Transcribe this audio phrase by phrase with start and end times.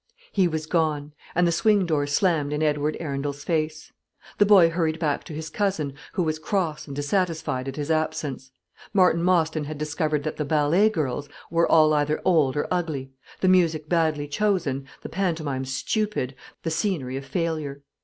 [0.31, 3.93] He was gone, and the swing door slammed in Edward Arundel's face.
[4.39, 8.49] The boy hurried back to his cousin, who was cross and dissatisfied at his absence.
[8.95, 13.11] Martin Mostyn had discovered that the ballet girls were all either old or ugly,
[13.41, 16.33] the music badly chosen, the pantomime stupid,
[16.63, 17.83] the scenery a failure.